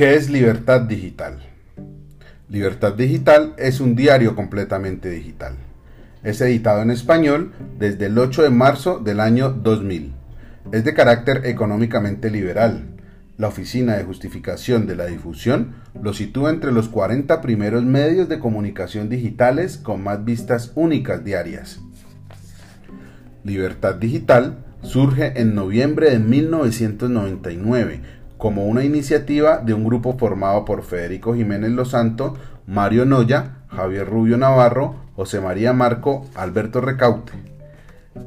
¿Qué 0.00 0.14
es 0.14 0.30
Libertad 0.30 0.80
Digital? 0.80 1.40
Libertad 2.48 2.94
Digital 2.94 3.52
es 3.58 3.80
un 3.80 3.94
diario 3.94 4.34
completamente 4.34 5.10
digital. 5.10 5.56
Es 6.22 6.40
editado 6.40 6.80
en 6.80 6.90
español 6.90 7.52
desde 7.78 8.06
el 8.06 8.16
8 8.16 8.44
de 8.44 8.48
marzo 8.48 8.98
del 8.98 9.20
año 9.20 9.50
2000. 9.50 10.14
Es 10.72 10.84
de 10.84 10.94
carácter 10.94 11.42
económicamente 11.44 12.30
liberal. 12.30 12.96
La 13.36 13.48
Oficina 13.48 13.98
de 13.98 14.04
Justificación 14.04 14.86
de 14.86 14.96
la 14.96 15.04
Difusión 15.04 15.74
lo 16.02 16.14
sitúa 16.14 16.48
entre 16.48 16.72
los 16.72 16.88
40 16.88 17.42
primeros 17.42 17.84
medios 17.84 18.26
de 18.30 18.38
comunicación 18.38 19.10
digitales 19.10 19.76
con 19.76 20.02
más 20.02 20.24
vistas 20.24 20.72
únicas 20.76 21.24
diarias. 21.24 21.78
Libertad 23.44 23.96
Digital 23.96 24.64
surge 24.80 25.38
en 25.38 25.54
noviembre 25.54 26.08
de 26.08 26.20
1999 26.20 28.19
como 28.40 28.64
una 28.66 28.82
iniciativa 28.82 29.58
de 29.58 29.74
un 29.74 29.84
grupo 29.84 30.16
formado 30.16 30.64
por 30.64 30.82
Federico 30.82 31.34
Jiménez 31.34 31.70
Los 31.72 31.90
Santos, 31.90 32.38
Mario 32.66 33.04
Noya, 33.04 33.58
Javier 33.68 34.08
Rubio 34.08 34.38
Navarro, 34.38 34.96
José 35.14 35.40
María 35.42 35.74
Marco, 35.74 36.26
Alberto 36.34 36.80
Recaute. 36.80 37.32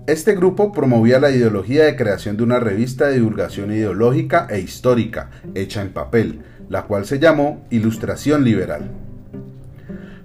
Este 0.05 0.35
grupo 0.35 0.71
promovía 0.71 1.19
la 1.19 1.31
ideología 1.31 1.85
de 1.85 1.95
creación 1.95 2.37
de 2.37 2.43
una 2.43 2.59
revista 2.59 3.07
de 3.07 3.15
divulgación 3.15 3.71
ideológica 3.71 4.47
e 4.51 4.59
histórica, 4.59 5.31
hecha 5.55 5.81
en 5.81 5.89
papel, 5.89 6.43
la 6.69 6.83
cual 6.83 7.05
se 7.05 7.17
llamó 7.17 7.65
Ilustración 7.71 8.43
Liberal. 8.43 8.91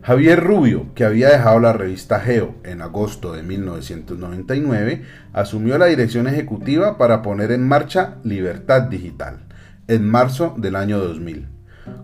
Javier 0.02 0.44
Rubio, 0.44 0.88
que 0.94 1.04
había 1.04 1.30
dejado 1.30 1.60
la 1.60 1.72
revista 1.72 2.20
Geo 2.20 2.56
en 2.62 2.82
agosto 2.82 3.32
de 3.32 3.42
1999, 3.42 5.02
asumió 5.32 5.78
la 5.78 5.86
dirección 5.86 6.28
ejecutiva 6.28 6.98
para 6.98 7.22
poner 7.22 7.52
en 7.52 7.66
marcha 7.66 8.16
Libertad 8.22 8.82
Digital 8.82 9.47
en 9.88 10.06
marzo 10.06 10.54
del 10.58 10.76
año 10.76 10.98
2000. 10.98 11.48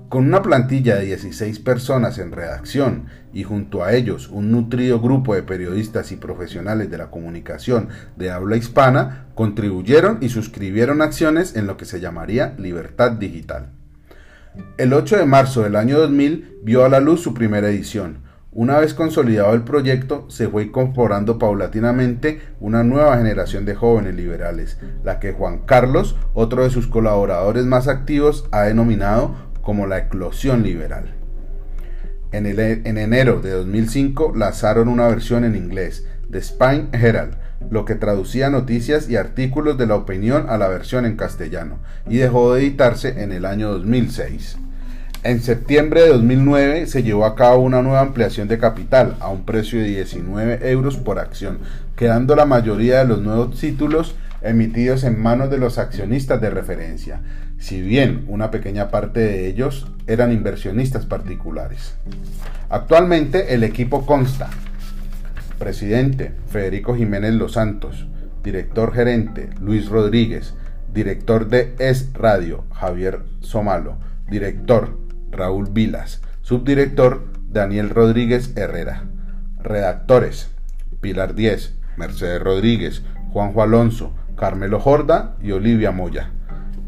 Con 0.08 0.26
una 0.26 0.40
plantilla 0.40 0.96
de 0.96 1.04
16 1.04 1.58
personas 1.58 2.18
en 2.18 2.32
redacción 2.32 3.06
y 3.34 3.42
junto 3.42 3.84
a 3.84 3.92
ellos 3.92 4.28
un 4.30 4.50
nutrido 4.50 5.00
grupo 5.00 5.34
de 5.34 5.42
periodistas 5.42 6.10
y 6.10 6.16
profesionales 6.16 6.90
de 6.90 6.96
la 6.96 7.10
comunicación 7.10 7.88
de 8.16 8.30
habla 8.30 8.56
hispana, 8.56 9.26
contribuyeron 9.34 10.18
y 10.22 10.30
suscribieron 10.30 11.02
acciones 11.02 11.56
en 11.56 11.66
lo 11.66 11.76
que 11.76 11.84
se 11.84 12.00
llamaría 12.00 12.54
Libertad 12.58 13.12
Digital. 13.12 13.68
El 14.78 14.94
8 14.94 15.18
de 15.18 15.26
marzo 15.26 15.62
del 15.62 15.76
año 15.76 15.98
2000 15.98 16.60
vio 16.62 16.84
a 16.84 16.88
la 16.88 17.00
luz 17.00 17.20
su 17.22 17.34
primera 17.34 17.68
edición. 17.68 18.18
Una 18.56 18.78
vez 18.78 18.94
consolidado 18.94 19.52
el 19.54 19.62
proyecto, 19.62 20.26
se 20.28 20.48
fue 20.48 20.62
incorporando 20.62 21.40
paulatinamente 21.40 22.40
una 22.60 22.84
nueva 22.84 23.16
generación 23.16 23.64
de 23.64 23.74
jóvenes 23.74 24.14
liberales, 24.14 24.78
la 25.02 25.18
que 25.18 25.32
Juan 25.32 25.62
Carlos, 25.66 26.14
otro 26.34 26.62
de 26.62 26.70
sus 26.70 26.86
colaboradores 26.86 27.64
más 27.64 27.88
activos, 27.88 28.46
ha 28.52 28.62
denominado 28.62 29.34
como 29.60 29.88
la 29.88 29.98
eclosión 29.98 30.62
liberal. 30.62 31.16
En, 32.30 32.46
en 32.46 32.96
enero 32.96 33.40
de 33.40 33.50
2005 33.50 34.34
lanzaron 34.36 34.86
una 34.86 35.08
versión 35.08 35.42
en 35.42 35.56
inglés, 35.56 36.06
The 36.30 36.40
Spine 36.40 36.90
Herald, 36.92 37.34
lo 37.70 37.84
que 37.84 37.96
traducía 37.96 38.50
noticias 38.50 39.10
y 39.10 39.16
artículos 39.16 39.78
de 39.78 39.88
la 39.88 39.96
opinión 39.96 40.48
a 40.48 40.58
la 40.58 40.68
versión 40.68 41.06
en 41.06 41.16
castellano, 41.16 41.80
y 42.08 42.18
dejó 42.18 42.54
de 42.54 42.62
editarse 42.62 43.20
en 43.20 43.32
el 43.32 43.46
año 43.46 43.72
2006. 43.72 44.58
En 45.24 45.40
septiembre 45.40 46.02
de 46.02 46.08
2009 46.08 46.86
se 46.86 47.02
llevó 47.02 47.24
a 47.24 47.34
cabo 47.34 47.62
una 47.62 47.80
nueva 47.80 48.02
ampliación 48.02 48.46
de 48.46 48.58
capital 48.58 49.16
a 49.20 49.30
un 49.30 49.46
precio 49.46 49.80
de 49.80 49.86
19 49.86 50.70
euros 50.70 50.98
por 50.98 51.18
acción, 51.18 51.60
quedando 51.96 52.36
la 52.36 52.44
mayoría 52.44 52.98
de 52.98 53.06
los 53.06 53.22
nuevos 53.22 53.58
títulos 53.58 54.16
emitidos 54.42 55.02
en 55.02 55.18
manos 55.18 55.48
de 55.48 55.56
los 55.56 55.78
accionistas 55.78 56.42
de 56.42 56.50
referencia, 56.50 57.22
si 57.58 57.80
bien 57.80 58.26
una 58.28 58.50
pequeña 58.50 58.90
parte 58.90 59.20
de 59.20 59.46
ellos 59.46 59.90
eran 60.06 60.30
inversionistas 60.30 61.06
particulares. 61.06 61.94
Actualmente 62.68 63.54
el 63.54 63.64
equipo 63.64 64.04
consta 64.04 64.50
Presidente 65.58 66.34
Federico 66.50 66.94
Jiménez 66.94 67.32
Los 67.32 67.52
Santos, 67.52 68.06
Director 68.42 68.92
Gerente 68.92 69.48
Luis 69.58 69.88
Rodríguez, 69.88 70.52
Director 70.92 71.48
de 71.48 71.74
Es 71.78 72.12
Radio 72.12 72.64
Javier 72.74 73.20
Somalo, 73.40 73.96
Director 74.28 75.03
Raúl 75.34 75.68
Vilas, 75.70 76.22
Subdirector 76.42 77.26
Daniel 77.48 77.90
Rodríguez 77.90 78.56
Herrera, 78.56 79.04
Redactores 79.58 80.50
Pilar 81.00 81.34
Díez, 81.34 81.74
Mercedes 81.98 82.42
Rodríguez, 82.42 83.02
Juanjo 83.30 83.62
Alonso, 83.62 84.14
Carmelo 84.36 84.80
Jorda 84.80 85.36
y 85.42 85.52
Olivia 85.52 85.90
Moya. 85.90 86.30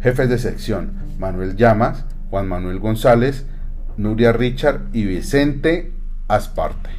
Jefes 0.01 0.29
de 0.29 0.39
sección 0.39 0.93
Manuel 1.19 1.57
Llamas, 1.57 2.05
Juan 2.31 2.49
Manuel 2.49 2.79
González, 2.79 3.47
Nuria 3.97 4.33
Richard 4.33 4.89
y 4.93 5.05
Vicente 5.05 5.93
Asparte. 6.29 6.91